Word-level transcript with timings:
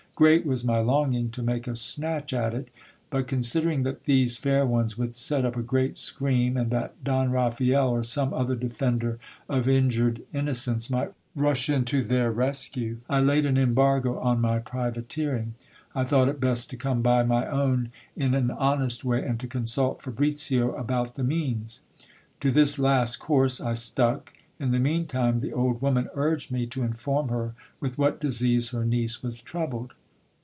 Great 0.15 0.45
was 0.45 0.63
my 0.63 0.77
longing 0.77 1.31
to 1.31 1.41
make 1.41 1.67
a 1.67 1.75
snatch 1.75 2.31
at 2.31 2.53
it; 2.53 2.67
but 3.09 3.25
considering 3.25 3.81
that 3.81 4.03
these 4.05 4.37
fair 4.37 4.67
ones 4.67 4.95
would 4.95 5.15
set 5.15 5.43
up 5.43 5.55
a 5.57 5.63
great 5.63 5.97
scream, 5.97 6.55
and 6.57 6.69
that 6.69 6.93
Don 7.03 7.31
Raphael 7.31 7.89
or 7.89 8.03
some 8.03 8.31
other 8.31 8.55
defender 8.55 9.17
of 9.49 9.67
injured 9.67 10.21
innocence 10.31 10.91
might 10.91 11.11
rush 11.35 11.69
in 11.71 11.85
to 11.85 12.03
their 12.03 12.31
rescue, 12.31 12.97
I 13.09 13.19
laid 13.19 13.47
an 13.47 13.57
embargo 13.57 14.19
on 14.19 14.39
my 14.39 14.59
privateering. 14.59 15.55
I 15.95 16.03
thought 16.03 16.29
it 16.29 16.39
best 16.39 16.69
to 16.69 16.77
come 16.77 17.01
by 17.01 17.23
my 17.23 17.47
own 17.47 17.89
in 18.15 18.35
an 18.35 18.51
honest 18.51 19.03
way, 19.03 19.25
and 19.25 19.39
to 19.39 19.47
consult 19.47 20.03
Fabricio 20.03 20.75
about 20.75 21.15
the 21.15 21.23
means. 21.23 21.81
To 22.41 22.51
this 22.51 22.77
last 22.77 23.15
course 23.17 23.59
I 23.59 23.73
stuck. 23.73 24.31
In 24.59 24.69
the 24.69 24.77
mean 24.77 25.07
time 25.07 25.39
the 25.39 25.53
old 25.53 25.81
woman 25.81 26.09
urged 26.13 26.51
me 26.51 26.67
to 26.67 26.83
inform 26.83 27.29
her 27.29 27.55
with 27.79 27.97
what 27.97 28.19
disease 28.21 28.69
her 28.69 28.85
niece 28.85 29.23
was 29.23 29.41
troubled. 29.41 29.93